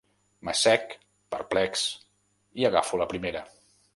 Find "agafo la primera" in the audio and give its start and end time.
2.73-3.45